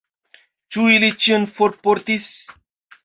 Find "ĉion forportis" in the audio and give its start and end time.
1.25-2.31